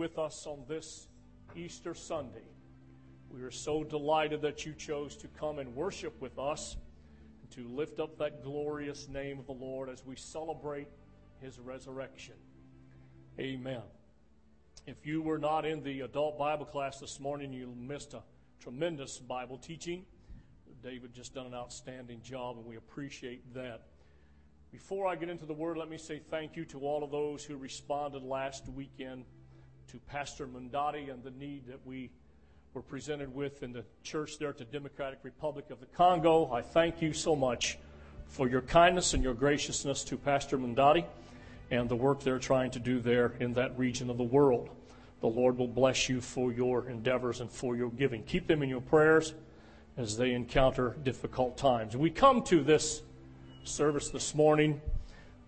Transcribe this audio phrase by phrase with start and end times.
[0.00, 1.08] with us on this
[1.54, 2.48] Easter Sunday.
[3.28, 6.78] We are so delighted that you chose to come and worship with us
[7.42, 10.88] and to lift up that glorious name of the Lord as we celebrate
[11.42, 12.36] his resurrection.
[13.38, 13.82] Amen.
[14.86, 18.22] If you were not in the adult Bible class this morning, you missed a
[18.58, 20.06] tremendous Bible teaching.
[20.82, 23.82] David just done an outstanding job, and we appreciate that.
[24.72, 27.44] Before I get into the word, let me say thank you to all of those
[27.44, 29.26] who responded last weekend
[29.90, 32.10] to Pastor Mundati and the need that we
[32.74, 36.48] were presented with in the church there at the Democratic Republic of the Congo.
[36.52, 37.76] I thank you so much
[38.28, 41.04] for your kindness and your graciousness to Pastor Mundati
[41.72, 44.68] and the work they're trying to do there in that region of the world.
[45.22, 48.22] The Lord will bless you for your endeavors and for your giving.
[48.22, 49.34] Keep them in your prayers
[49.96, 51.96] as they encounter difficult times.
[51.96, 53.02] We come to this
[53.64, 54.80] service this morning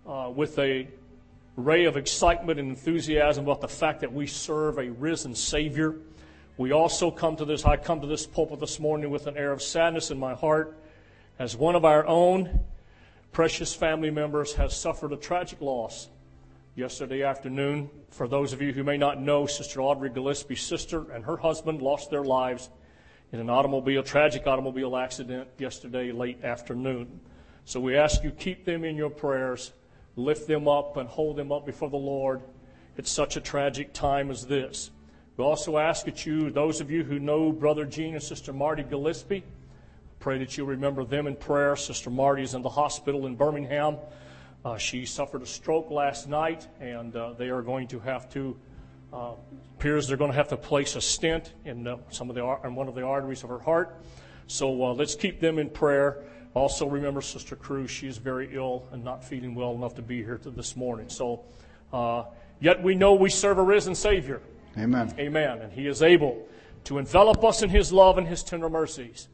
[0.04, 0.88] uh, with a
[1.56, 5.96] ray of excitement and enthusiasm about the fact that we serve a risen Savior.
[6.56, 9.52] We also come to this, I come to this pulpit this morning with an air
[9.52, 10.78] of sadness in my heart
[11.38, 12.60] as one of our own
[13.32, 16.08] precious family members has suffered a tragic loss
[16.74, 17.90] yesterday afternoon.
[18.10, 21.82] For those of you who may not know, Sister Audrey Gillespie's sister and her husband
[21.82, 22.70] lost their lives
[23.32, 27.20] in an automobile, tragic automobile accident yesterday late afternoon.
[27.64, 29.72] So we ask you keep them in your prayers,
[30.16, 32.42] lift them up and hold them up before the Lord
[32.98, 34.90] at such a tragic time as this.
[35.36, 38.82] We also ask that you, those of you who know Brother Gene and Sister Marty
[38.82, 39.44] Gillespie,
[40.20, 41.74] pray that you remember them in prayer.
[41.74, 43.96] Sister Marty is in the hospital in Birmingham.
[44.64, 48.56] Uh, she suffered a stroke last night, and uh, they are going to have to.
[49.12, 49.32] Uh,
[49.76, 52.74] appears they're going to have to place a stent in uh, some of the in
[52.74, 53.96] one of the arteries of her heart.
[54.46, 56.22] So uh, let's keep them in prayer.
[56.54, 57.90] Also, remember Sister Cruz.
[57.90, 61.08] She is very ill and not feeling well enough to be here to this morning.
[61.08, 61.44] So,
[61.92, 62.24] uh,
[62.60, 64.42] yet we know we serve a risen Savior.
[64.78, 65.14] Amen.
[65.18, 65.58] Amen.
[65.62, 66.46] And He is able
[66.84, 69.28] to envelop us in His love and His tender mercies.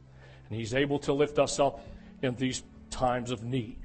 [0.48, 1.80] And He's able to lift us up
[2.22, 3.78] in these times of need.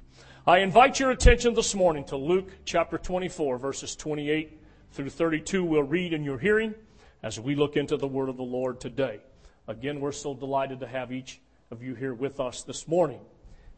[0.46, 4.60] I invite your attention this morning to Luke chapter 24, verses 28
[4.92, 5.64] through 32.
[5.64, 6.76] We'll read in your hearing
[7.24, 9.22] as we look into the word of the Lord today.
[9.68, 11.40] Again, we're so delighted to have each
[11.72, 13.20] of you here with us this morning.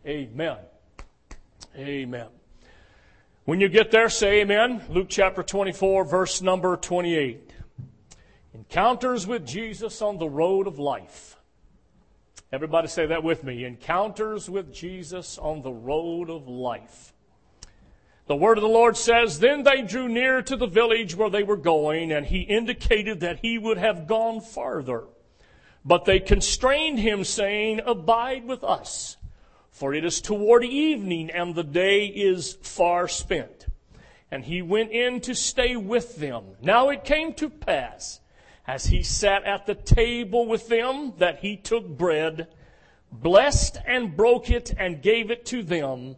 [0.05, 0.57] Amen.
[1.77, 2.27] Amen.
[3.45, 4.83] When you get there, say amen.
[4.89, 7.51] Luke chapter 24, verse number 28.
[8.53, 11.37] Encounters with Jesus on the road of life.
[12.51, 13.65] Everybody say that with me.
[13.65, 17.13] Encounters with Jesus on the road of life.
[18.27, 21.43] The word of the Lord says, Then they drew near to the village where they
[21.43, 25.03] were going, and he indicated that he would have gone farther.
[25.85, 29.17] But they constrained him, saying, Abide with us,
[29.69, 33.67] for it is toward evening, and the day is far spent.
[34.31, 36.43] And he went in to stay with them.
[36.59, 38.19] Now it came to pass,
[38.65, 42.47] as he sat at the table with them, that he took bread,
[43.11, 46.15] blessed and broke it, and gave it to them.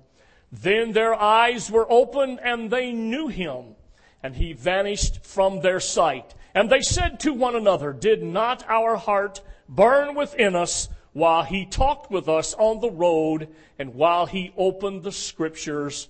[0.50, 3.76] Then their eyes were opened, and they knew him,
[4.24, 6.36] and he vanished from their sight.
[6.56, 11.66] And they said to one another, Did not our heart burn within us while he
[11.66, 13.48] talked with us on the road
[13.80, 16.10] and while he opened the scriptures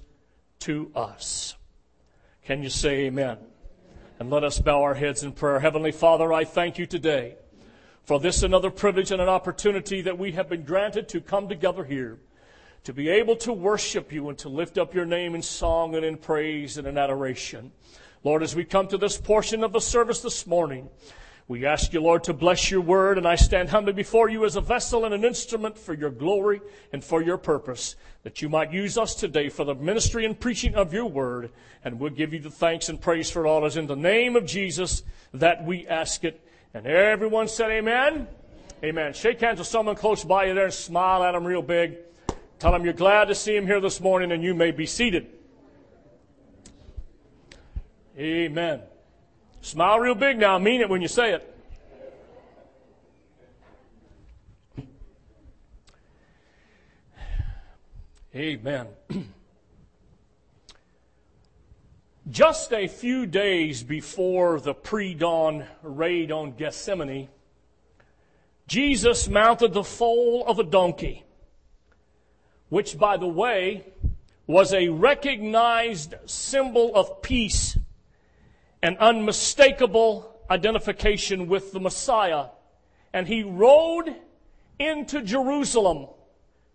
[0.59, 1.55] to us.
[2.45, 3.37] Can you say amen?
[4.19, 5.59] And let us bow our heads in prayer.
[5.59, 7.35] Heavenly Father, I thank you today
[8.03, 11.83] for this another privilege and an opportunity that we have been granted to come together
[11.83, 12.17] here,
[12.85, 16.05] to be able to worship you and to lift up your name in song and
[16.05, 17.71] in praise and in adoration.
[18.23, 20.89] Lord, as we come to this portion of the service this morning,
[21.49, 24.57] we ask you, Lord, to bless your word, and I stand humbly before you as
[24.57, 26.59] a vessel and an instrument for your glory
[26.91, 30.75] and for your purpose, that you might use us today for the ministry and preaching
[30.75, 31.51] of your word,
[31.85, 33.65] and we'll give you the thanks and praise for all.
[33.65, 35.03] As in the name of Jesus
[35.33, 36.41] that we ask it.
[36.73, 38.27] And everyone said, Amen.
[38.83, 39.13] Amen.
[39.13, 41.97] Shake hands with someone close by you there and smile at them real big.
[42.59, 45.27] Tell them you're glad to see him here this morning, and you may be seated.
[48.17, 48.81] Amen.
[49.67, 50.57] Smile real big now.
[50.57, 51.53] Mean it when you say it.
[58.33, 58.87] Amen.
[62.29, 67.27] Just a few days before the pre dawn raid on Gethsemane,
[68.69, 71.25] Jesus mounted the foal of a donkey,
[72.69, 73.83] which, by the way,
[74.45, 77.77] was a recognized symbol of peace
[78.81, 82.47] an unmistakable identification with the Messiah.
[83.13, 84.15] And he rode
[84.79, 86.07] into Jerusalem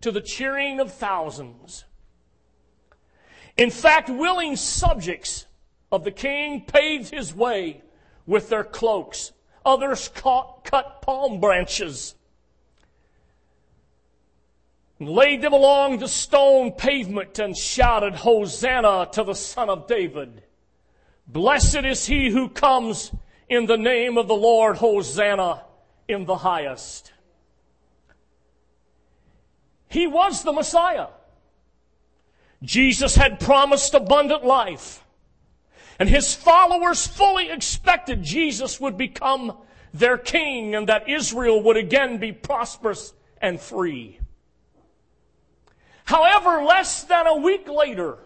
[0.01, 1.85] to the cheering of thousands.
[3.55, 5.45] In fact, willing subjects
[5.91, 7.81] of the king paved his way
[8.25, 9.31] with their cloaks.
[9.65, 12.15] Others caught, cut palm branches
[15.03, 20.43] and laid them along the stone pavement and shouted, Hosanna to the Son of David.
[21.27, 23.11] Blessed is he who comes
[23.49, 24.77] in the name of the Lord.
[24.77, 25.63] Hosanna
[26.07, 27.13] in the highest.
[29.87, 31.07] He was the Messiah.
[32.63, 35.03] Jesus had promised abundant life.
[35.99, 39.57] And his followers fully expected Jesus would become
[39.93, 44.19] their king and that Israel would again be prosperous and free.
[46.05, 48.17] However, less than a week later,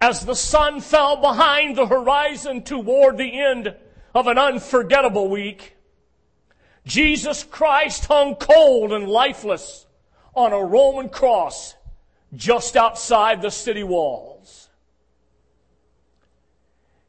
[0.00, 3.74] as the sun fell behind the horizon toward the end
[4.14, 5.76] of an unforgettable week,
[6.84, 9.86] Jesus Christ hung cold and lifeless
[10.34, 11.74] on a Roman cross
[12.34, 14.68] just outside the city walls.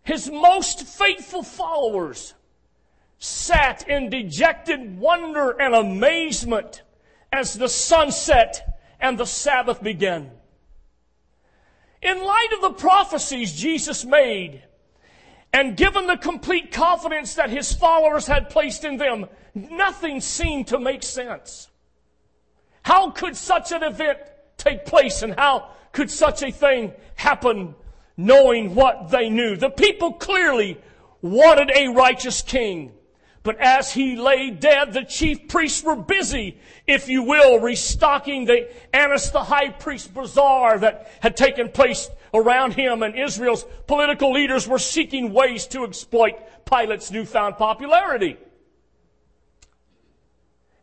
[0.04, 2.34] His most faithful followers
[3.20, 6.82] sat in dejected wonder and amazement
[7.32, 10.32] as the sunset and the Sabbath began.
[12.08, 14.64] In light of the prophecies Jesus made,
[15.52, 20.80] and given the complete confidence that his followers had placed in them, nothing seemed to
[20.80, 21.68] make sense.
[22.84, 24.20] How could such an event
[24.56, 27.76] take place and how could such a thing happen
[28.16, 29.58] knowing what they knew?
[29.58, 30.78] The people clearly
[31.22, 32.94] wanted a righteous king.
[33.48, 38.70] But as he lay dead, the chief priests were busy, if you will, restocking the
[38.94, 44.68] Annas the high priest bazaar that had taken place around him, and Israel's political leaders
[44.68, 46.34] were seeking ways to exploit
[46.66, 48.36] Pilate's newfound popularity.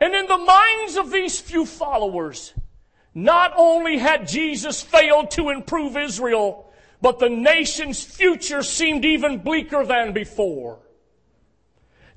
[0.01, 2.55] And in the minds of these few followers,
[3.13, 6.73] not only had Jesus failed to improve Israel,
[7.03, 10.79] but the nation's future seemed even bleaker than before.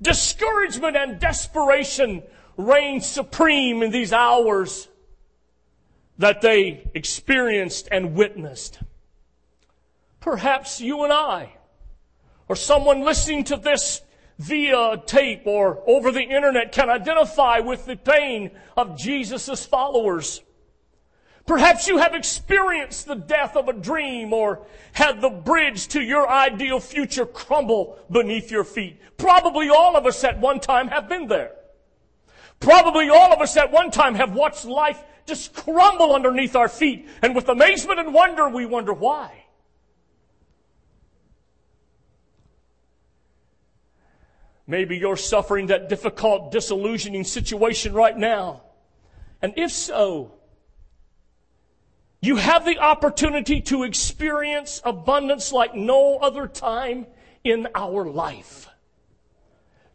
[0.02, 2.24] Discouragement and desperation
[2.56, 4.88] reigned supreme in these hours
[6.18, 8.80] that they experienced and witnessed.
[10.20, 11.54] Perhaps you and I,
[12.48, 14.02] or someone listening to this
[14.40, 20.42] via tape or over the internet can identify with the pain of Jesus' followers.
[21.48, 26.30] Perhaps you have experienced the death of a dream or had the bridge to your
[26.30, 29.00] ideal future crumble beneath your feet.
[29.18, 31.54] Probably all of us at one time have been there.
[32.60, 37.08] Probably all of us at one time have watched life just crumble underneath our feet
[37.22, 39.46] and with amazement and wonder we wonder why.
[44.68, 48.64] Maybe you're suffering that difficult, disillusioning situation right now.
[49.42, 50.37] And if so,
[52.28, 57.08] you have the opportunity to experience abundance like no other time
[57.44, 58.68] in our life.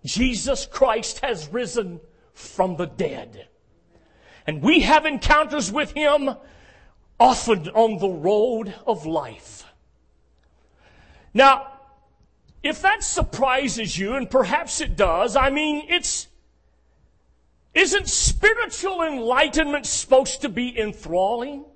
[0.03, 2.01] Jesus Christ has risen
[2.33, 3.49] from the dead.
[4.47, 6.31] And we have encounters with Him
[7.21, 9.65] often on the road of life.
[11.35, 11.69] Now,
[12.63, 16.29] if that surprises you, and perhaps it does, I mean, it's,
[17.75, 21.67] isn't spiritual enlightenment supposed to be enthralling?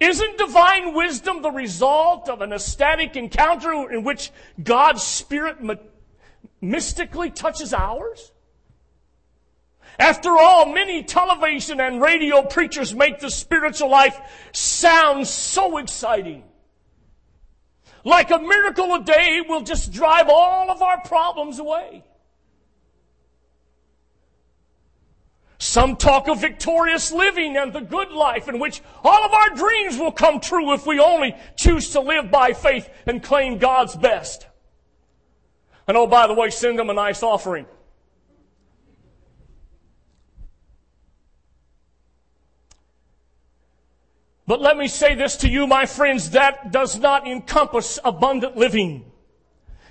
[0.00, 4.30] Isn't divine wisdom the result of an ecstatic encounter in which
[4.62, 5.56] God's Spirit
[6.60, 8.32] mystically touches ours?
[9.98, 14.16] After all, many television and radio preachers make the spiritual life
[14.52, 16.44] sound so exciting.
[18.04, 22.04] Like a miracle a day will just drive all of our problems away.
[25.68, 29.98] Some talk of victorious living and the good life in which all of our dreams
[29.98, 34.46] will come true if we only choose to live by faith and claim God's best.
[35.86, 37.66] And oh, by the way, send them a nice offering.
[44.46, 49.07] But let me say this to you, my friends, that does not encompass abundant living.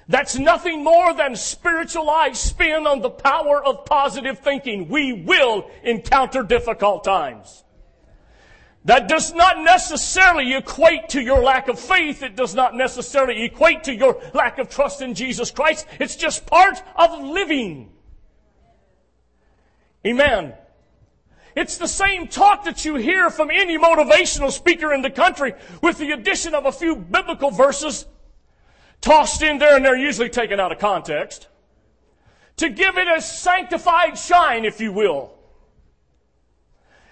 [0.10, 4.88] That's nothing more than spiritualized spin on the power of positive thinking.
[4.88, 7.64] We will encounter difficult times.
[8.86, 12.24] That does not necessarily equate to your lack of faith.
[12.24, 15.86] It does not necessarily equate to your lack of trust in Jesus Christ.
[16.00, 17.92] It's just part of living.
[20.06, 20.54] Amen.
[21.54, 25.98] It's the same talk that you hear from any motivational speaker in the country with
[25.98, 28.06] the addition of a few biblical verses
[29.08, 31.48] tossed in there and they're usually taken out of context
[32.58, 35.34] to give it a sanctified shine, if you will.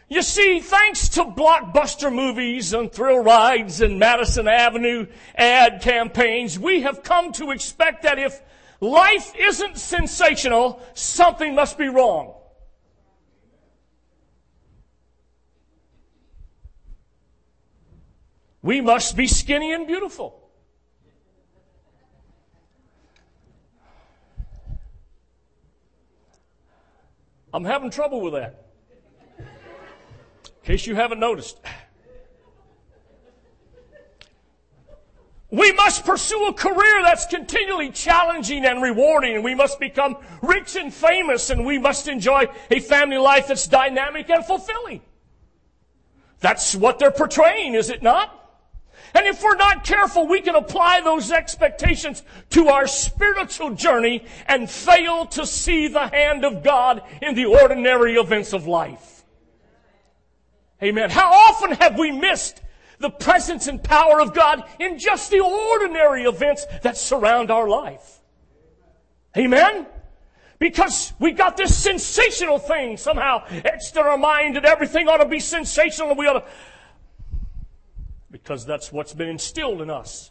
[0.09, 6.81] You see, thanks to blockbuster movies and thrill rides and Madison Avenue ad campaigns, we
[6.81, 8.41] have come to expect that if
[8.81, 12.33] life isn't sensational, something must be wrong.
[18.61, 20.44] We must be skinny and beautiful.
[27.55, 28.65] I'm having trouble with that.
[29.39, 29.45] In
[30.65, 31.57] case you haven't noticed.
[35.51, 40.75] We must pursue a career that's continually challenging and rewarding, and we must become rich
[40.75, 45.00] and famous, and we must enjoy a family life that's dynamic and fulfilling.
[46.41, 48.44] That's what they're portraying, is it not?
[49.15, 54.69] And if we're not careful, we can apply those expectations to our spiritual journey and
[54.69, 59.24] fail to see the hand of God in the ordinary events of life.
[60.84, 61.10] Amen.
[61.10, 62.62] How often have we missed
[63.00, 68.19] the presence and power of God in just the ordinary events that surround our life?
[69.38, 69.86] Amen.
[70.60, 75.25] Because we got this sensational thing somehow etched in our mind that everything ought to
[75.25, 76.45] be sensational and we ought to
[78.35, 80.29] because that's what's been instilled in us.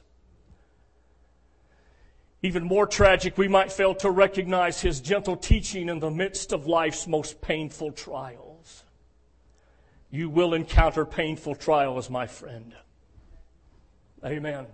[2.42, 6.66] Even more tragic, we might fail to recognize his gentle teaching in the midst of
[6.66, 8.84] life's most painful trials.
[10.10, 12.74] You will encounter painful trials, my friend.
[14.22, 14.66] Amen.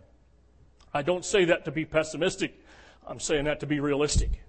[0.93, 2.61] I don't say that to be pessimistic.
[3.07, 4.43] I'm saying that to be realistic.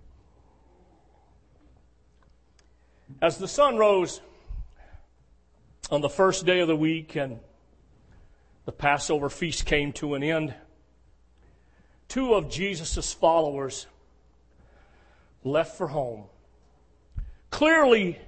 [3.21, 4.21] As the sun rose
[5.91, 7.41] on the first day of the week and
[8.65, 10.53] the Passover feast came to an end.
[12.08, 13.88] Two of Jesus' followers
[15.44, 16.25] left for home,
[17.50, 18.20] clearly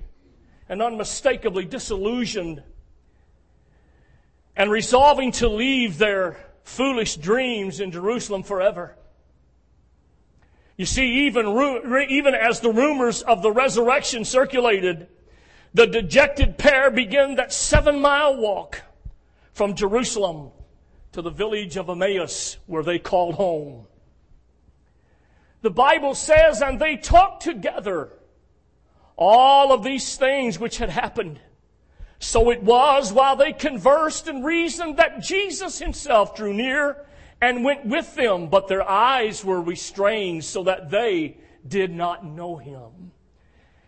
[0.69, 2.63] and unmistakably disillusioned
[4.55, 8.95] and resolving to leave their foolish dreams in Jerusalem forever.
[10.77, 11.45] You see, even,
[12.09, 15.07] even as the rumors of the resurrection circulated,
[15.73, 18.81] the dejected pair began that seven mile walk
[19.53, 20.51] from Jerusalem
[21.13, 23.85] to the village of Emmaus where they called home.
[25.61, 28.09] The Bible says, and they talked together
[29.15, 31.39] all of these things which had happened.
[32.19, 37.05] So it was while they conversed and reasoned that Jesus himself drew near
[37.41, 42.57] and went with them, but their eyes were restrained so that they did not know
[42.57, 43.11] him.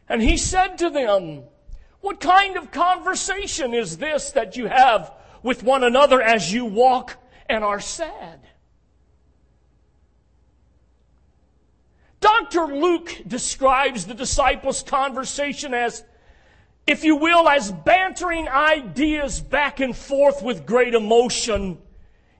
[0.07, 1.43] And he said to them,
[2.01, 5.11] What kind of conversation is this that you have
[5.45, 7.15] with one another as you walk
[7.47, 8.39] and are sad.
[12.19, 12.65] Dr.
[12.65, 16.03] Luke describes the disciples' conversation as,
[16.87, 21.77] if you will, as bantering ideas back and forth with great emotion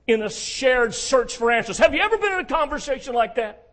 [0.08, 1.78] in a shared search for answers.
[1.78, 3.65] Have you ever been in a conversation like that?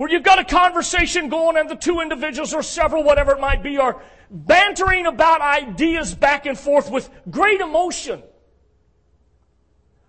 [0.00, 3.62] Where you've got a conversation going and the two individuals or several, whatever it might
[3.62, 8.22] be, are bantering about ideas back and forth with great emotion.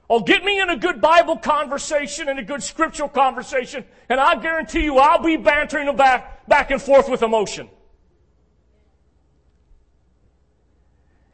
[0.10, 4.36] Oh, get me in a good Bible conversation and a good scriptural conversation, and I
[4.36, 7.68] guarantee you I'll be bantering back, back and forth with emotion.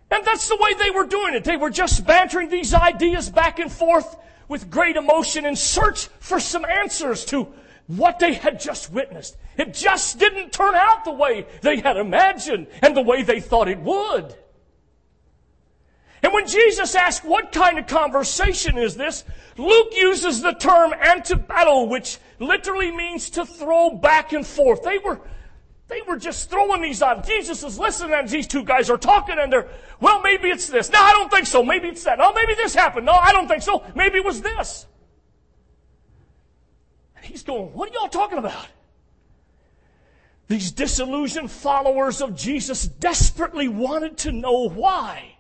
[0.10, 1.44] And that's the way they were doing it.
[1.44, 6.40] They were just bantering these ideas back and forth with great emotion in search for
[6.40, 7.54] some answers to
[7.88, 9.38] what they had just witnessed.
[9.58, 13.70] It just didn't turn out the way they had imagined and the way they thought
[13.70, 14.36] it would.
[16.22, 19.24] And when Jesus asked, what kind of conversation is this?
[19.58, 24.84] Luke uses the term antiballo, which literally means to throw back and forth.
[24.84, 25.22] They were,
[25.88, 27.25] they were just throwing these out.
[27.25, 29.70] Jesus is listening and these two guys are talking and they're,
[30.01, 30.91] well, maybe it's this.
[30.91, 31.63] No, I don't think so.
[31.63, 32.20] Maybe it's that.
[32.20, 33.06] Oh, maybe this happened.
[33.06, 33.86] No, I don't think so.
[33.96, 34.88] Maybe it was this.
[37.27, 38.67] He's going, What are y'all talking about?
[40.48, 45.36] These disillusioned followers of Jesus desperately wanted to know why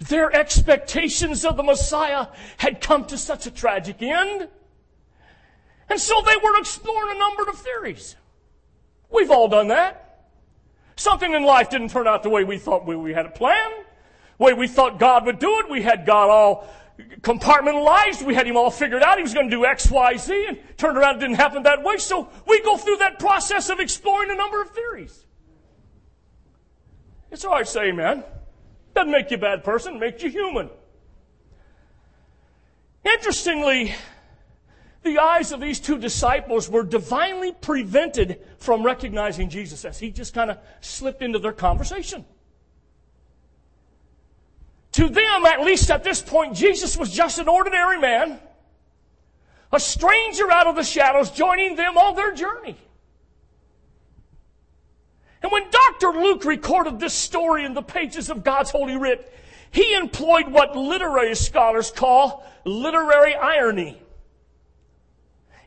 [0.00, 4.48] their expectations of the Messiah had come to such a tragic end.
[5.88, 8.16] And so they were exploring a number of theories.
[9.10, 10.26] We've all done that.
[10.96, 13.74] Something in life didn't turn out the way we thought we, had it planned,
[14.38, 15.70] the way we thought God would do it.
[15.70, 16.68] We had God all
[17.20, 18.22] compartmentalized.
[18.22, 19.16] We had him all figured out.
[19.18, 21.82] He was going to do X, Y, Z, and turned around it didn't happen that
[21.82, 21.98] way.
[21.98, 25.24] So we go through that process of exploring a number of theories.
[27.30, 28.24] It's all to say amen.
[28.94, 30.68] Doesn't make you a bad person, makes you human.
[33.04, 33.94] Interestingly,
[35.02, 40.34] the eyes of these two disciples were divinely prevented from recognizing Jesus as he just
[40.34, 42.24] kind of slipped into their conversation.
[44.92, 48.40] To them, at least at this point, Jesus was just an ordinary man,
[49.72, 52.76] a stranger out of the shadows, joining them on their journey.
[55.42, 56.18] And when Dr.
[56.20, 59.32] Luke recorded this story in the pages of God's Holy Writ,
[59.70, 64.02] he employed what literary scholars call literary irony,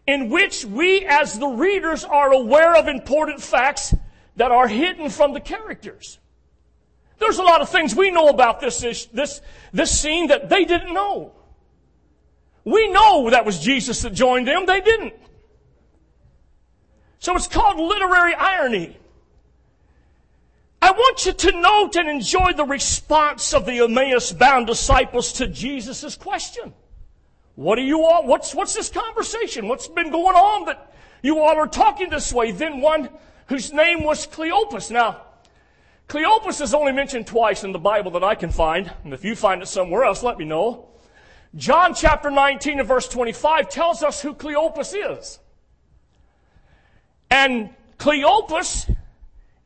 [0.06, 3.96] in which we as the readers are aware of important facts
[4.36, 6.20] that are hidden from the characters.
[7.24, 8.80] There's a lot of things we know about this,
[9.14, 11.32] this, this scene that they didn't know.
[12.66, 14.66] We know that was Jesus that joined them.
[14.66, 15.14] They didn't.
[17.20, 18.98] So it's called literary irony.
[20.82, 25.48] I want you to note and enjoy the response of the Emmaus bound disciples to
[25.48, 26.74] Jesus' question.
[27.56, 29.70] What do you all, what's, what's this conversation?
[29.70, 32.52] What's been going on that you all are talking this way?
[32.52, 33.08] Then one
[33.48, 34.92] whose name was Cleopas.
[34.92, 35.22] Now,
[36.08, 39.36] Cleopas is only mentioned twice in the Bible that I can find, and if you
[39.36, 40.90] find it somewhere else, let me know.
[41.56, 45.40] John chapter 19 and verse 25 tells us who Cleopas is.
[47.30, 48.96] And Cleopas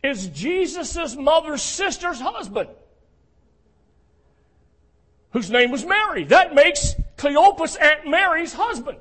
[0.03, 2.70] is Jesus' mother's sister's husband,
[5.32, 6.24] whose name was Mary.
[6.25, 9.00] That makes Cleopas Aunt Mary's husband.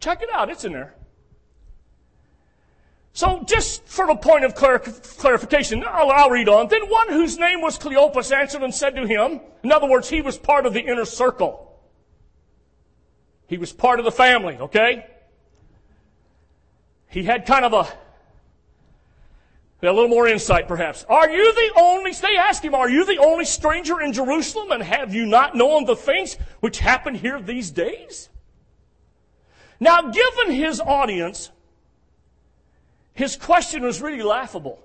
[0.00, 0.94] Check it out, it's in there.
[3.18, 6.68] So, just for a point of clar- clarification, I'll, I'll, read on.
[6.68, 10.22] Then one whose name was Cleopas answered and said to him, in other words, he
[10.22, 11.76] was part of the inner circle.
[13.48, 15.04] He was part of the family, okay?
[17.08, 17.88] He had kind of a
[19.82, 21.04] a little more insight, perhaps.
[21.08, 24.82] Are you the only, they ask him, are you the only stranger in Jerusalem and
[24.84, 28.28] have you not known the things which happen here these days?
[29.80, 31.50] Now, given his audience,
[33.18, 34.78] his question was really laughable.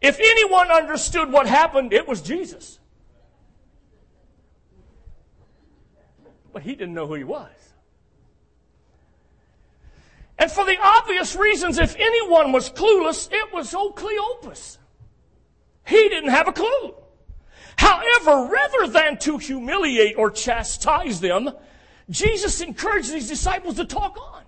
[0.00, 2.80] If anyone understood what happened, it was Jesus.
[6.52, 7.52] But he didn't know who he was.
[10.40, 14.78] And for the obvious reasons, if anyone was clueless, it was old Cleopas.
[15.86, 16.96] He didn't have a clue.
[17.76, 21.50] However, rather than to humiliate or chastise them,
[22.10, 24.42] Jesus encouraged these disciples to talk on.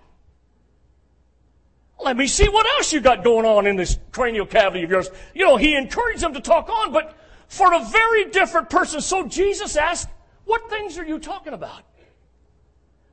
[2.03, 5.09] Let me see what else you got going on in this cranial cavity of yours.
[5.33, 7.15] You know, he encouraged them to talk on, but
[7.47, 9.01] for a very different person.
[9.01, 10.09] So Jesus asked,
[10.45, 11.83] What things are you talking about?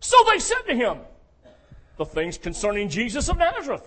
[0.01, 0.99] So they said to him,
[1.97, 3.87] the things concerning Jesus of Nazareth,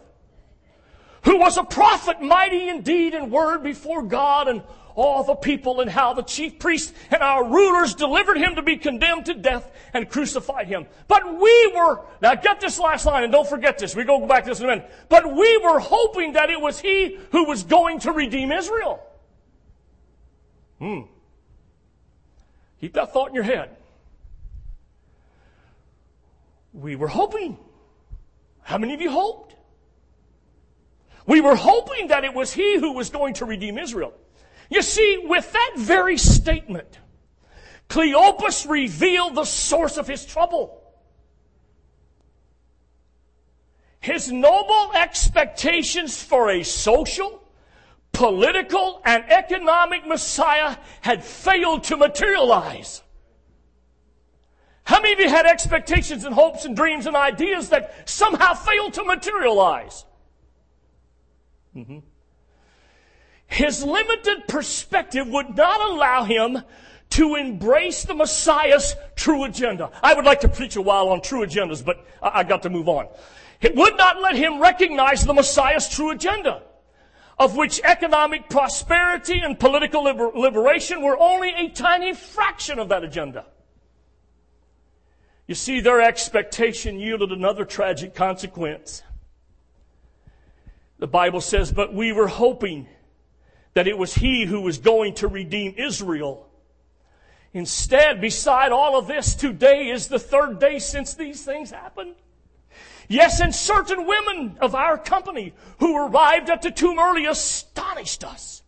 [1.24, 4.62] who was a prophet, mighty in deed and word before God and
[4.96, 8.78] all the people, and how the chief priests and our rulers delivered him to be
[8.78, 10.88] condemned to death and crucified him.
[11.08, 13.96] But we were, now get this last line and don't forget this.
[13.96, 14.92] We go back to this in a minute.
[15.10, 19.02] But we were hoping that it was he who was going to redeem Israel.
[20.80, 21.02] Hmm.
[22.80, 23.78] Keep that thought in your head.
[26.74, 27.58] We were hoping.
[28.64, 29.56] How many of you hoped?
[31.26, 34.14] We were hoping that it was he who was going to redeem Israel.
[34.72, 36.98] You see, with that very statement,
[37.90, 40.82] Cleopas revealed the source of his trouble.
[44.00, 47.44] His noble expectations for a social,
[48.14, 53.04] political, and economic Messiah had failed to materialize.
[54.86, 58.94] How many of you had expectations and hopes and dreams and ideas that somehow failed
[58.94, 60.06] to materialize?
[61.76, 62.00] Mm-hmm.
[63.52, 66.64] His limited perspective would not allow him
[67.10, 69.92] to embrace the Messiah's true agenda.
[70.02, 72.70] I would like to preach a while on true agendas, but I, I got to
[72.70, 73.10] move on.
[73.60, 76.64] It would not let him recognize the Messiah's true agenda,
[77.38, 83.04] of which economic prosperity and political liber- liberation were only a tiny fraction of that
[83.04, 83.46] agenda.
[85.46, 89.04] You see, their expectation yielded another tragic consequence.
[91.00, 92.88] The Bible says, But we were hoping
[93.74, 96.48] that it was He who was going to redeem Israel.
[97.54, 102.16] Instead, beside all of this, today is the third day since these things happened.
[103.08, 108.64] Yes, and certain women of our company who arrived at the tomb early astonished us.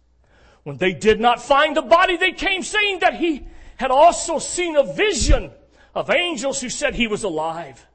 [0.64, 4.76] When they did not find the body, they came saying that he had also seen
[4.76, 5.52] a vision
[5.96, 7.86] of angels who said he was alive.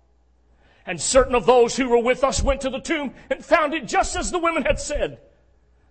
[0.86, 3.86] And certain of those who were with us went to the tomb and found it
[3.86, 5.18] just as the women had said.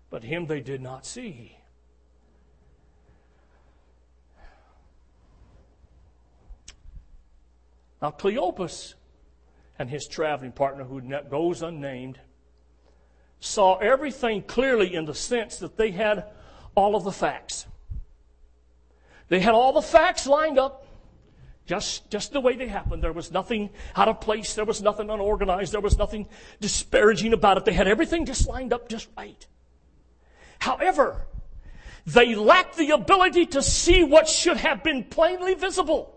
[0.10, 1.58] But him they did not see.
[8.02, 8.94] Now, Cleopas
[9.80, 12.20] and his traveling partner, who goes unnamed,
[13.40, 16.26] saw everything clearly in the sense that they had
[16.76, 17.66] all of the facts.
[19.30, 20.86] They had all the facts lined up
[21.66, 23.04] just, just the way they happened.
[23.04, 24.56] There was nothing out of place.
[24.56, 25.74] There was nothing unorganized.
[25.74, 26.28] There was nothing
[26.62, 27.66] disparaging about it.
[27.66, 29.46] They had everything just lined up just right.
[30.60, 31.26] However,
[32.06, 36.14] they lacked the ability to see what should have been plainly visible.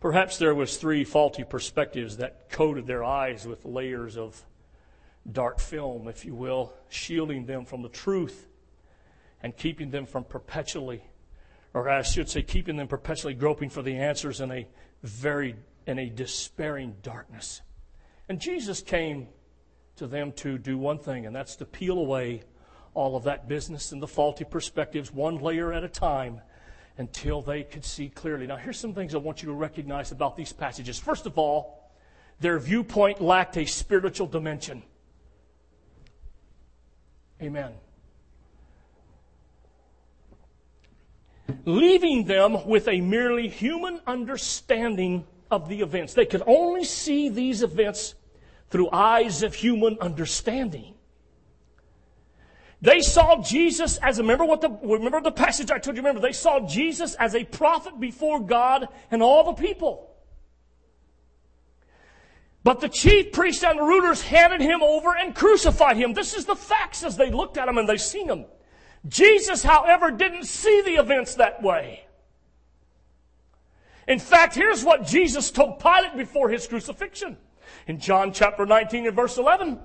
[0.00, 4.44] Perhaps there was three faulty perspectives that coated their eyes with layers of
[5.32, 8.46] dark film, if you will, shielding them from the truth
[9.42, 11.02] and keeping them from perpetually,
[11.72, 14.66] or I should say, keeping them perpetually groping for the answers in a
[15.02, 17.62] very, in a despairing darkness.
[18.28, 19.28] And Jesus came
[19.96, 22.42] to them to do one thing, and that's to peel away
[22.94, 26.40] all of that business and the faulty perspectives one layer at a time
[26.96, 28.46] until they could see clearly.
[28.46, 30.98] Now, here's some things I want you to recognize about these passages.
[30.98, 31.90] First of all,
[32.40, 34.82] their viewpoint lacked a spiritual dimension.
[37.42, 37.72] Amen.
[41.64, 46.14] Leaving them with a merely human understanding of the events.
[46.14, 48.14] They could only see these events
[48.70, 50.94] through eyes of human understanding.
[52.82, 56.32] They saw Jesus as, remember what the, remember the passage I told you, remember, they
[56.32, 60.10] saw Jesus as a prophet before God and all the people.
[62.62, 66.14] But the chief priests and rulers handed him over and crucified him.
[66.14, 68.46] This is the facts as they looked at him and they seen him.
[69.06, 72.03] Jesus, however, didn't see the events that way.
[74.06, 77.36] In fact, here's what Jesus told Pilate before his crucifixion.
[77.86, 79.78] In John chapter 19 and verse 11.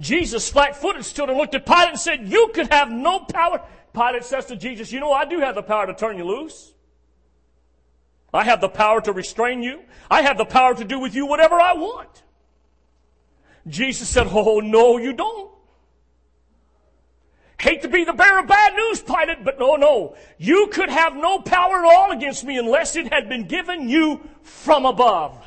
[0.00, 3.62] Jesus flat footed stood and looked at Pilate and said, You could have no power.
[3.92, 6.72] Pilate says to Jesus, You know, I do have the power to turn you loose.
[8.32, 9.80] I have the power to restrain you.
[10.10, 12.22] I have the power to do with you whatever I want.
[13.66, 15.50] Jesus said, Oh, no, you don't.
[17.60, 20.16] Hate to be the bearer of bad news, Pilate, but no, no.
[20.38, 24.20] You could have no power at all against me unless it had been given you
[24.42, 25.44] from above.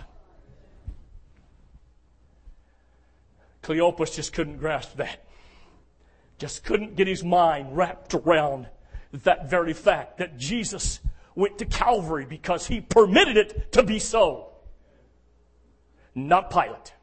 [3.64, 5.24] Cleopas just couldn't grasp that.
[6.38, 8.68] Just couldn't get his mind wrapped around
[9.14, 11.00] that very fact that Jesus
[11.36, 14.50] went to Calvary because he permitted it to be so.
[16.14, 16.94] Not Pilate.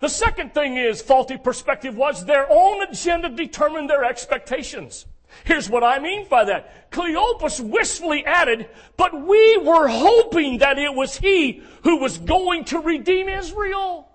[0.00, 5.06] The second thing is faulty perspective was their own agenda determined their expectations.
[5.44, 6.90] Here's what I mean by that.
[6.90, 12.78] Cleopas wistfully added, but we were hoping that it was he who was going to
[12.78, 14.08] redeem Israel.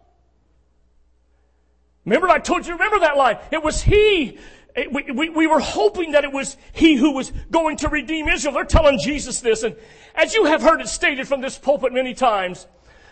[2.05, 3.37] Remember, I told you, remember that line.
[3.51, 4.37] It was he.
[4.75, 8.27] It, we, we, we were hoping that it was he who was going to redeem
[8.27, 8.55] Israel.
[8.55, 9.63] They're telling Jesus this.
[9.63, 9.75] And
[10.15, 12.67] as you have heard it stated from this pulpit many times,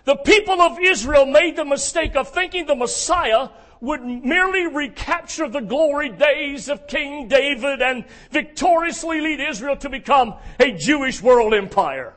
[0.06, 3.50] the people of Israel made the mistake of thinking the Messiah
[3.82, 10.36] would merely recapture the glory days of King David and victoriously lead Israel to become
[10.60, 12.14] a Jewish world empire.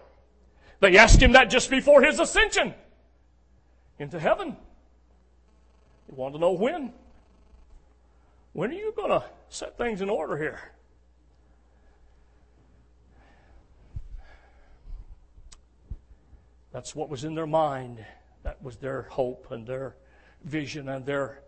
[0.81, 2.75] They asked him that just before his ascension
[3.99, 4.57] into heaven.
[6.09, 6.93] They wanted to know when.
[8.53, 10.61] When are you going to set things in order here?
[16.75, 18.05] That's what was in their mind.
[18.43, 19.95] That was their hope and their
[20.43, 21.41] vision and their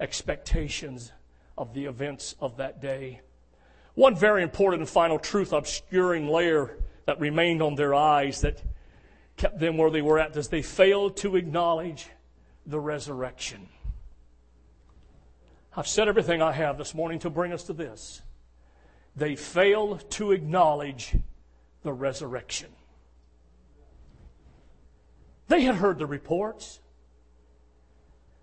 [0.00, 1.12] expectations
[1.56, 3.20] of the events of that day.
[3.94, 8.60] One very important and final truth obscuring layer that remained on their eyes that
[9.36, 12.08] kept them where they were at is they failed to acknowledge
[12.66, 13.68] the resurrection.
[15.76, 18.20] I've said everything I have this morning to bring us to this.
[19.14, 21.14] They fail to acknowledge
[21.84, 22.70] the resurrection.
[25.52, 26.80] They had heard the reports.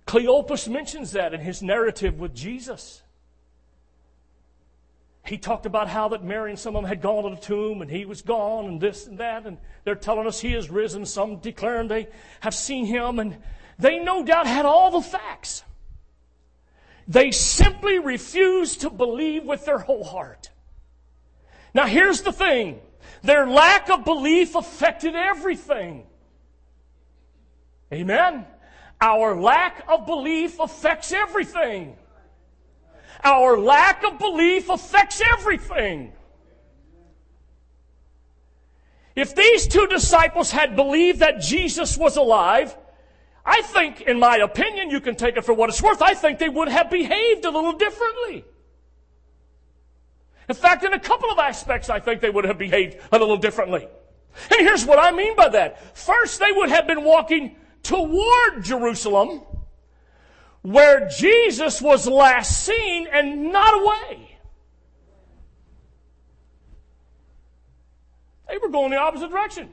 [0.06, 3.02] Cleopas mentions that in his narrative with Jesus.
[5.26, 7.82] He talked about how that Mary and some of them had gone to the tomb
[7.82, 11.04] and he was gone and this and that, and they're telling us he is risen.
[11.04, 12.10] Some declaring they
[12.41, 13.38] have seen him, and
[13.80, 15.63] they no doubt had all the facts.
[17.08, 20.52] They simply refused to believe with their whole heart.
[21.74, 22.82] Now here's the thing.
[23.24, 26.06] Their lack of belief affected everything.
[27.91, 28.45] Amen.
[29.02, 31.95] Our lack of belief affects everything.
[33.23, 36.13] Our lack of belief affects everything.
[39.15, 42.78] If these two disciples had believed that Jesus was alive,
[43.45, 46.39] I think, in my opinion, you can take it for what it's worth, I think
[46.39, 48.45] they would have behaved a little differently.
[50.47, 53.38] In fact, in a couple of aspects, I think they would have behaved a little
[53.38, 53.88] differently.
[54.52, 55.97] And here's what I mean by that.
[55.97, 57.56] First, they would have been walking
[57.89, 59.41] toward Jerusalem,
[60.62, 64.38] where Jesus was last seen and not away.
[68.47, 69.69] They were going the opposite direction.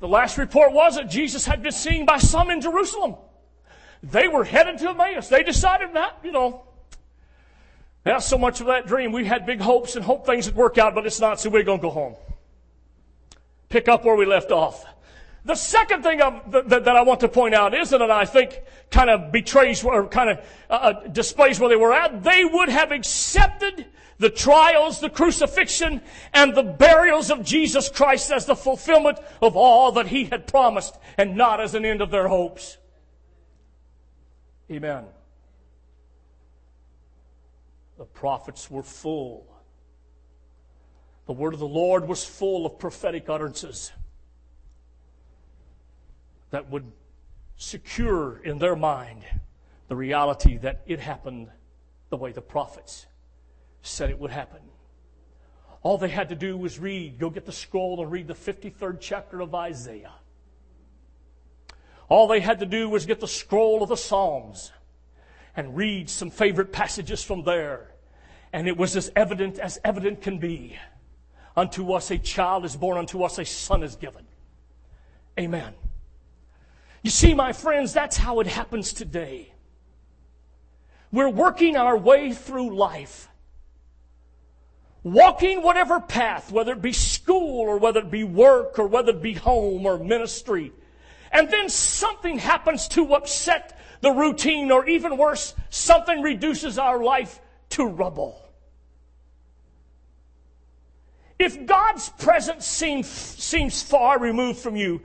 [0.00, 3.16] The last report was that Jesus had been seen by some in Jerusalem.
[4.02, 5.28] They were headed to Emmaus.
[5.28, 6.62] They decided not, you know,
[8.04, 9.12] that's so much of that dream.
[9.12, 11.62] We had big hopes and hope things would work out, but it's not, so we're
[11.62, 12.16] going to go home.
[13.68, 14.84] Pick up where we left off.
[15.44, 19.30] The second thing that, I want to point out is that I think kind of
[19.30, 20.38] betrays or kind of
[20.70, 22.22] uh, uh, displays where they were at.
[22.22, 23.84] They would have accepted
[24.18, 26.00] the trials, the crucifixion,
[26.32, 30.96] and the burials of Jesus Christ as the fulfillment of all that he had promised
[31.18, 32.78] and not as an end of their hopes.
[34.70, 35.04] Amen.
[37.98, 39.46] The prophets were full.
[41.26, 43.92] The word of the Lord was full of prophetic utterances
[46.54, 46.92] that would
[47.56, 49.24] secure in their mind
[49.88, 51.48] the reality that it happened
[52.10, 53.06] the way the prophets
[53.82, 54.60] said it would happen.
[55.82, 58.98] All they had to do was read, go get the scroll and read the 53rd
[59.00, 60.12] chapter of Isaiah.
[62.08, 64.70] All they had to do was get the scroll of the Psalms
[65.56, 67.90] and read some favorite passages from there.
[68.52, 70.78] And it was as evident as evident can be.
[71.56, 74.24] Unto us a child is born, unto us a son is given.
[75.36, 75.74] Amen.
[77.04, 79.52] You see, my friends, that's how it happens today.
[81.12, 83.28] We're working our way through life
[85.04, 89.22] walking whatever path, whether it be school or whether it be work or whether it
[89.22, 90.72] be home or ministry.
[91.30, 97.40] And then something happens to upset the routine or even worse, something reduces our life
[97.70, 98.40] to rubble.
[101.38, 105.00] If God's presence seems, seems far removed from you,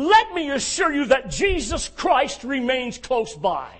[0.00, 3.70] let me assure you that Jesus Christ remains close by.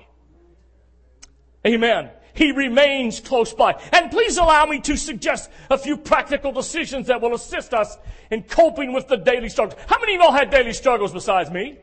[1.67, 2.11] Amen.
[2.35, 3.81] He remains close by.
[3.93, 7.97] And please allow me to suggest a few practical decisions that will assist us
[8.31, 9.81] in coping with the daily struggles.
[9.87, 11.79] How many of y'all had daily struggles besides me?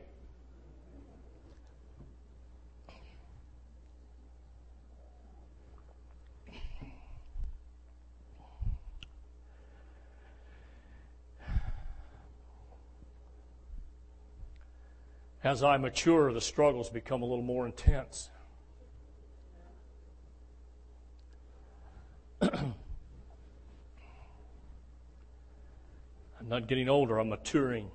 [15.48, 18.30] As I mature, the struggles become a little more intense.
[22.42, 22.74] I'm
[26.44, 27.90] not getting older, I'm maturing.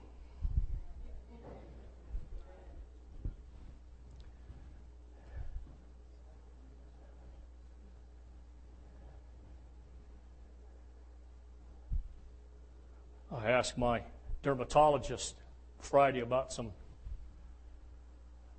[13.31, 14.05] I asked my
[14.43, 15.35] dermatologist
[15.81, 16.71] Friday about some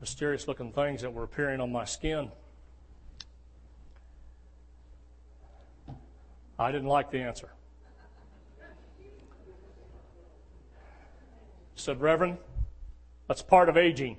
[0.03, 2.29] mysterious looking things that were appearing on my skin.
[6.59, 7.49] I didn't like the answer.
[11.75, 12.37] Said, Reverend,
[13.29, 14.17] that's part of aging.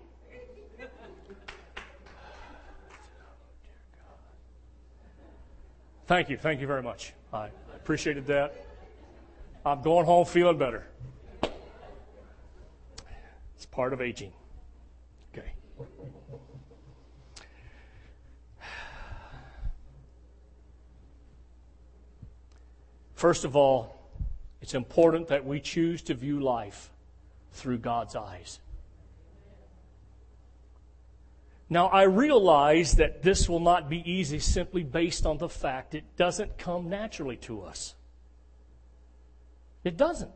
[6.06, 6.38] Thank you.
[6.38, 7.12] Thank you very much.
[7.30, 8.54] I appreciated that.
[9.66, 10.86] I'm going home feeling better.
[13.54, 14.32] It's part of aging.
[23.24, 23.96] First of all,
[24.60, 26.90] it's important that we choose to view life
[27.52, 28.60] through God's eyes.
[31.70, 36.04] Now, I realize that this will not be easy simply based on the fact it
[36.18, 37.94] doesn't come naturally to us.
[39.84, 40.32] It doesn't.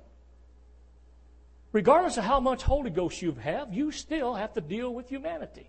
[1.73, 5.69] Regardless of how much Holy Ghost you have, you still have to deal with humanity.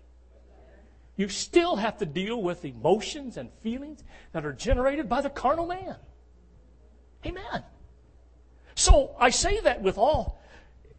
[1.18, 4.02] You still have to deal with emotions and feelings
[4.32, 5.96] that are generated by the carnal man.
[7.26, 7.64] Amen.
[8.74, 10.40] So I say that with all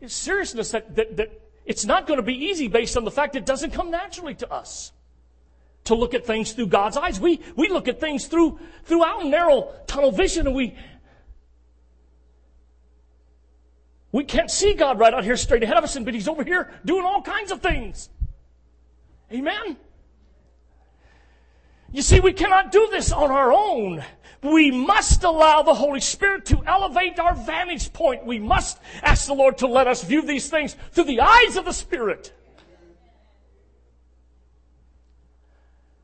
[0.05, 3.45] seriousness that, that, that it's not going to be easy based on the fact it
[3.45, 4.91] doesn't come naturally to us
[5.85, 7.19] to look at things through God's eyes.
[7.19, 10.75] We, we look at things through, through our narrow tunnel vision and we,
[14.11, 16.43] we can't see God right out here straight ahead of us, and but He's over
[16.43, 18.09] here doing all kinds of things.
[19.31, 19.77] Amen.
[21.93, 24.03] You see, we cannot do this on our own.
[24.43, 28.25] We must allow the Holy Spirit to elevate our vantage point.
[28.25, 31.65] We must ask the Lord to let us view these things through the eyes of
[31.65, 32.33] the Spirit.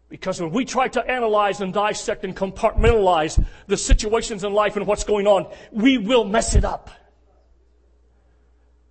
[0.09, 4.87] Because when we try to analyze and dissect and compartmentalize the situations in life and
[4.87, 6.91] what's going on, we will mess it up.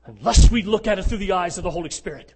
[0.04, 2.34] Unless we look at it through the eyes of the Holy Spirit.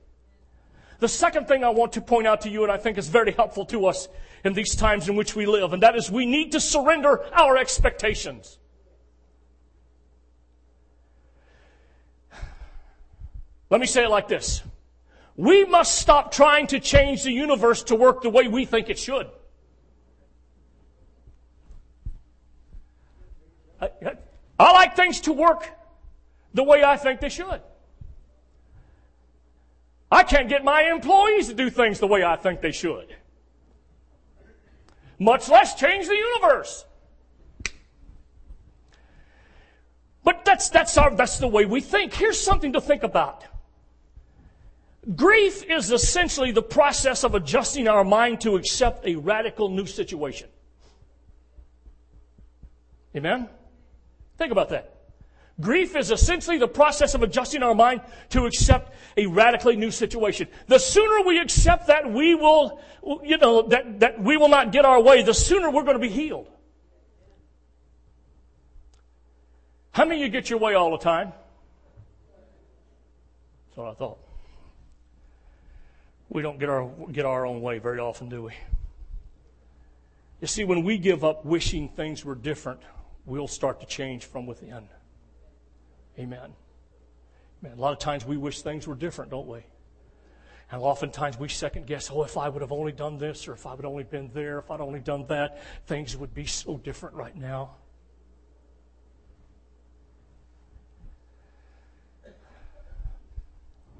[1.00, 3.32] The second thing I want to point out to you, and I think is very
[3.32, 4.08] helpful to us
[4.44, 7.56] in these times in which we live, and that is we need to surrender our
[7.56, 8.58] expectations.
[13.70, 14.62] Let me say it like this.
[15.36, 18.98] We must stop trying to change the universe to work the way we think it
[18.98, 19.28] should.
[23.80, 23.88] I,
[24.58, 25.66] I like things to work
[26.52, 27.62] the way I think they should.
[30.10, 33.14] I can't get my employees to do things the way I think they should.
[35.18, 36.84] Much less change the universe.
[40.24, 42.12] But that's, that's, our, that's the way we think.
[42.14, 43.44] Here's something to think about.
[45.16, 50.48] Grief is essentially the process of adjusting our mind to accept a radical new situation.
[53.16, 53.48] Amen?
[54.36, 54.99] Think about that.
[55.60, 60.48] Grief is essentially the process of adjusting our mind to accept a radically new situation.
[60.68, 62.80] The sooner we accept that we will,
[63.22, 66.00] you know, that, that we will not get our way, the sooner we're going to
[66.00, 66.48] be healed.
[69.92, 71.32] How many of you get your way all the time?
[73.66, 74.18] That's what I thought.
[76.28, 78.52] We don't get our, get our own way very often, do we?
[80.40, 82.80] You see, when we give up wishing things were different,
[83.26, 84.88] we'll start to change from within.
[86.18, 86.52] Amen.
[87.62, 89.60] Man, a lot of times we wish things were different, don't we?
[90.72, 93.66] And oftentimes we second guess, oh, if I would have only done this, or if
[93.66, 97.16] I would only been there, if I'd only done that, things would be so different
[97.16, 97.72] right now.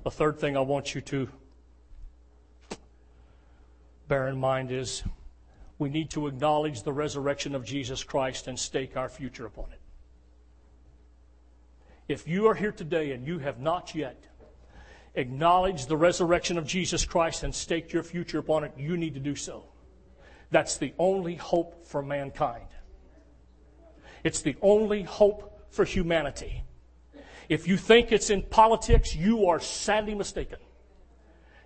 [0.05, 1.29] The third thing I want you to
[4.09, 5.03] bear in mind is
[5.79, 9.80] we need to acknowledge the resurrection of Jesus Christ and stake our future upon it.
[12.11, 14.25] If you are here today and you have not yet
[15.15, 19.21] acknowledged the resurrection of Jesus Christ and staked your future upon it, you need to
[19.21, 19.67] do so.
[20.51, 22.67] That's the only hope for mankind.
[24.25, 26.65] It's the only hope for humanity.
[27.49, 30.59] If you think it's in politics, you are sadly mistaken.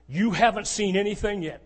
[0.06, 1.62] You haven't seen anything yet.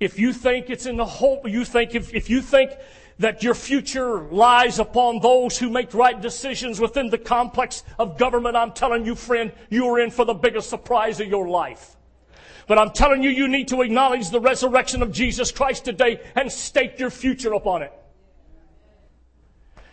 [0.00, 2.72] If you think it's in the hope, you think if, if you think
[3.18, 8.56] that your future lies upon those who make right decisions within the complex of government,
[8.56, 11.96] I'm telling you, friend, you are in for the biggest surprise of your life.
[12.66, 16.50] But I'm telling you, you need to acknowledge the resurrection of Jesus Christ today and
[16.50, 17.92] stake your future upon it.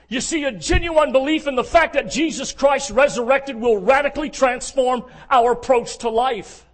[0.08, 5.06] You see, a genuine belief in the fact that Jesus Christ resurrected will radically transform
[5.30, 6.66] our approach to life.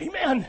[0.00, 0.46] Amen.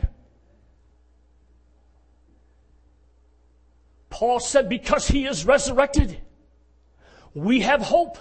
[4.15, 6.17] Paul said, because he is resurrected,
[7.33, 8.17] we have hope.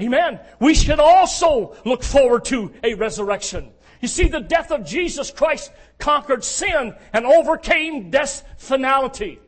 [0.00, 0.40] Amen.
[0.58, 3.70] We should also look forward to a resurrection.
[4.00, 5.70] You see, the death of Jesus Christ
[6.00, 9.38] conquered sin and overcame death's finality.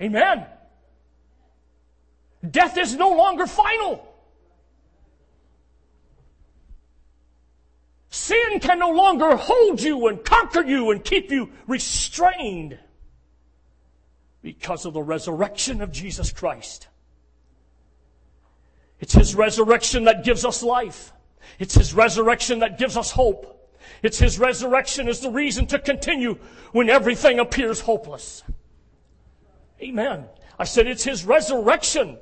[0.00, 0.46] Amen.
[2.50, 4.02] Death is no longer final.
[8.08, 12.78] Sin can no longer hold you and conquer you and keep you restrained
[14.42, 16.88] because of the resurrection of Jesus Christ.
[19.00, 21.12] It's His resurrection that gives us life.
[21.58, 23.70] It's His resurrection that gives us hope.
[24.02, 26.38] It's His resurrection is the reason to continue
[26.72, 28.42] when everything appears hopeless.
[29.80, 30.26] Amen.
[30.58, 32.18] I said it's His resurrection.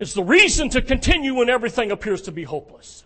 [0.00, 3.04] It's the reason to continue when everything appears to be hopeless.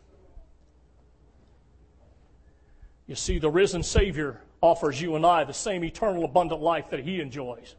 [3.06, 7.00] You see, the risen Savior offers you and I the same eternal abundant life that
[7.00, 7.76] he enjoys.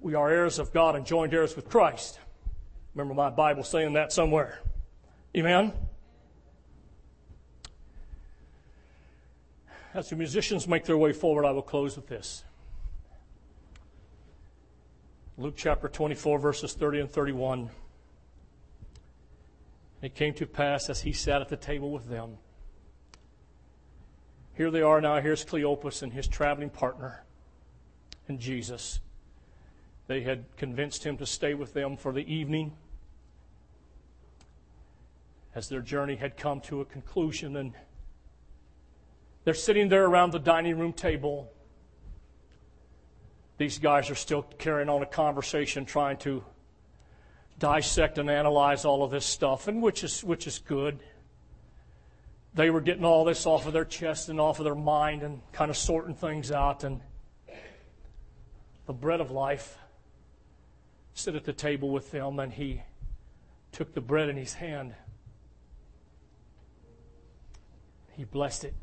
[0.00, 2.20] We are heirs of God and joint heirs with Christ.
[2.94, 4.60] Remember my Bible saying that somewhere.
[5.36, 5.72] Amen?
[9.92, 12.44] As the musicians make their way forward, I will close with this.
[15.38, 17.68] Luke chapter 24, verses 30 and 31.
[20.02, 22.38] It came to pass as he sat at the table with them
[24.56, 25.20] here they are now.
[25.20, 27.24] Here's Cleopas and his traveling partner
[28.26, 29.00] and Jesus.
[30.06, 32.72] They had convinced him to stay with them for the evening
[35.54, 37.56] as their journey had come to a conclusion.
[37.56, 37.74] And
[39.44, 41.52] they're sitting there around the dining room table.
[43.58, 46.44] These guys are still carrying on a conversation, trying to
[47.58, 50.98] dissect and analyze all of this stuff, and which is, which is good
[52.56, 55.40] they were getting all this off of their chest and off of their mind and
[55.52, 56.84] kind of sorting things out.
[56.84, 57.02] And
[58.86, 59.76] the bread of life
[61.12, 62.82] sit at the table with them, and he
[63.72, 64.94] took the bread in his hand.
[68.12, 68.74] He blessed it.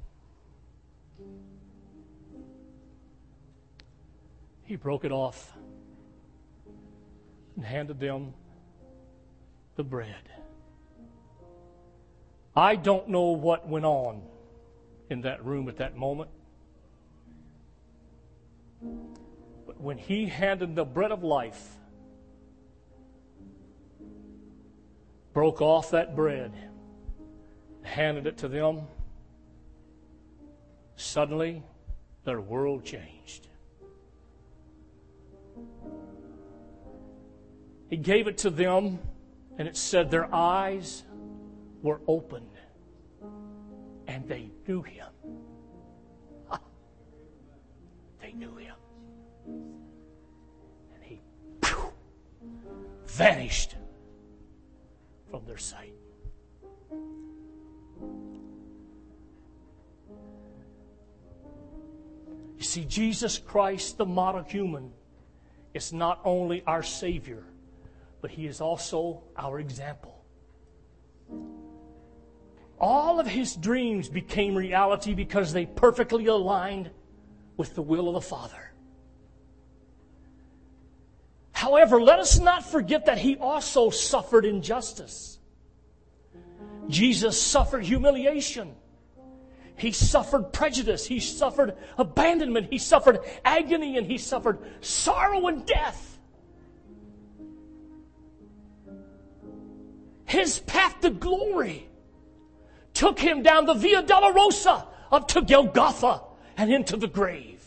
[4.65, 5.51] He broke it off
[7.55, 8.35] and handed them
[9.75, 10.42] the bread.
[12.55, 14.21] I don't know what went on
[15.09, 16.29] in that room at that moment.
[19.65, 21.77] But when he handed the bread of life,
[25.33, 26.53] broke off that bread,
[27.81, 28.83] handed it to them,
[30.95, 31.63] suddenly
[32.23, 33.47] their world changed.
[37.89, 38.99] He gave it to them,
[39.57, 41.03] and it said their eyes
[41.83, 42.49] were opened
[44.07, 45.05] and they knew him.
[48.19, 48.75] They knew him.
[49.45, 51.21] And he
[51.61, 51.93] phew,
[53.05, 53.75] vanished
[55.29, 55.93] from their sight.
[62.57, 64.93] You see, Jesus Christ, the model human,
[65.73, 67.43] is not only our Savior,
[68.21, 70.12] but He is also our example.
[72.83, 76.89] All of his dreams became reality because they perfectly aligned
[77.55, 78.73] with the will of the Father.
[81.53, 85.39] However, let us not forget that he also suffered injustice.
[86.89, 88.75] Jesus suffered humiliation.
[89.77, 91.05] He suffered prejudice.
[91.05, 92.67] He suffered abandonment.
[92.69, 96.19] He suffered agony and he suffered sorrow and death.
[100.25, 101.87] His path to glory
[102.93, 106.21] took him down the Via Dolorosa up to Golgotha
[106.57, 107.63] and into the grave.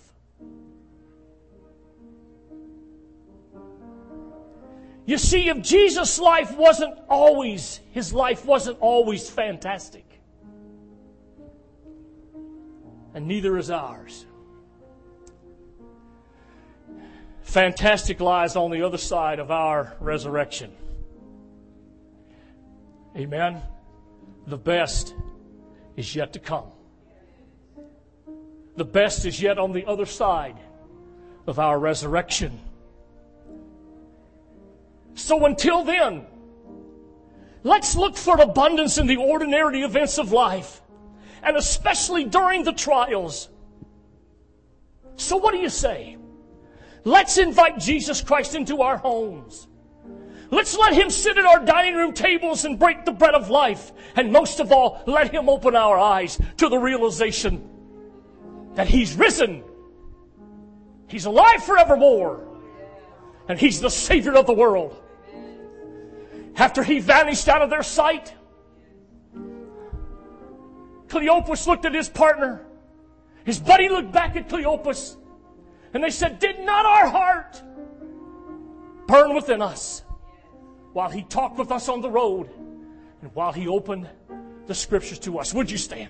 [5.07, 10.05] You see, if Jesus' life wasn't always, his life wasn't always fantastic.
[13.15, 14.27] And neither is ours.
[17.43, 20.73] Fantastic lies on the other side of our resurrection.
[23.17, 23.63] Amen.
[24.47, 25.15] The best
[25.97, 26.71] is yet to come.
[28.77, 30.57] The best is yet on the other side
[31.47, 32.61] of our resurrection.
[35.15, 36.27] So until then,
[37.63, 40.83] let's look for abundance in the ordinary events of life,
[41.43, 43.49] and especially during the trials.
[45.17, 46.19] So, what do you say?
[47.05, 49.67] Let's invite Jesus Christ into our homes.
[50.51, 53.93] Let's let Him sit at our dining room tables and break the bread of life.
[54.15, 57.69] And most of all, let Him open our eyes to the realization
[58.75, 59.65] that He's risen.
[61.09, 62.47] He's alive forevermore.
[63.49, 65.03] And He's the Savior of the world
[66.57, 68.35] after he vanished out of their sight.
[71.09, 72.67] Cleopas looked at his partner.
[73.45, 75.17] His buddy looked back at Cleopas.
[75.95, 77.63] And they said, Did not our heart
[79.07, 80.03] burn within us
[80.97, 82.49] while he talked with us on the road
[83.21, 84.09] and while he opened
[84.67, 85.53] the scriptures to us?
[85.53, 86.09] Would you stand?